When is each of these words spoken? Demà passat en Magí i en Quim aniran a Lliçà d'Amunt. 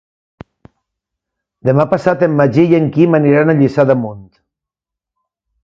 Demà 1.69 1.85
passat 1.91 2.25
en 2.29 2.35
Magí 2.39 2.65
i 2.73 2.79
en 2.79 2.89
Quim 2.97 3.19
aniran 3.21 3.55
a 3.55 3.57
Lliçà 3.63 3.89
d'Amunt. 3.93 4.27